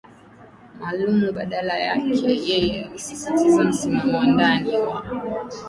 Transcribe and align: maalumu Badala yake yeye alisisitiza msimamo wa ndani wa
maalumu 0.79 1.31
Badala 1.33 1.77
yake 1.77 2.31
yeye 2.47 2.85
alisisitiza 2.85 3.63
msimamo 3.63 4.17
wa 4.17 4.25
ndani 4.25 4.77
wa 4.77 5.03